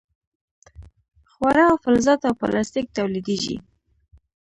خواړه 1.31 1.63
او 1.71 1.75
فلزات 1.83 2.21
او 2.29 2.33
پلاستیک 2.41 2.85
تولیدیږي. 2.97 3.57